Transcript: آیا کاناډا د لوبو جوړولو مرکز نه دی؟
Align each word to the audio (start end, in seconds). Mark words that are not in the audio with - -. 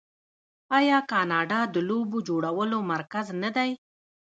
آیا 0.77 0.99
کاناډا 1.11 1.61
د 1.73 1.75
لوبو 1.89 2.17
جوړولو 2.27 2.77
مرکز 2.91 3.27
نه 3.43 3.49
دی؟ 3.55 3.71